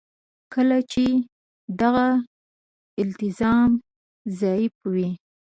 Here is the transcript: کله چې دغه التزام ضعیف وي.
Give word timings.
کله 0.53 0.77
چې 0.91 1.05
دغه 1.79 2.07
التزام 3.01 3.71
ضعیف 4.39 4.75
وي. 4.93 5.09